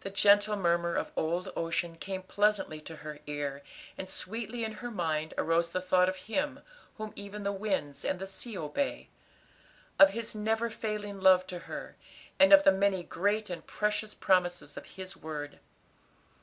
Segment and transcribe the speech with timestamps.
[0.00, 3.62] The gentle murmur of old ocean came pleasantly to her ear,
[3.98, 6.60] and sweetly in her mind arose the thought of Him
[6.96, 9.10] whom even the winds and the sea obey;
[9.98, 11.96] of His never failing love to her,
[12.40, 15.60] and of the many great and precious promises of His word.